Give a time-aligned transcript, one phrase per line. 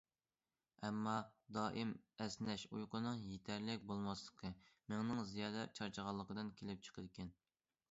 [0.85, 1.11] ئەمما
[1.57, 1.91] دائىم
[2.25, 4.53] ئەسنەش ئۇيقۇنىڭ يېتەرلىك بولماسلىقى،
[4.95, 7.33] مېڭىنىڭ زىيادە چارچىغانلىقتىن كېلىپ چىقىدىكەن.